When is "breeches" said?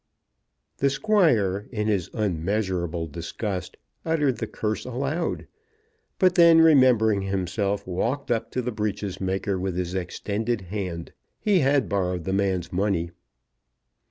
8.71-9.21